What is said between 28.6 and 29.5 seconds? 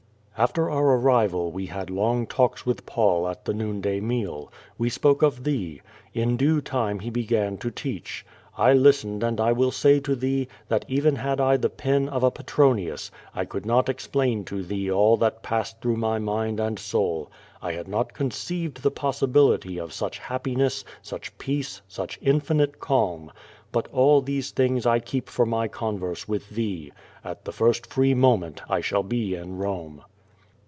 I shall be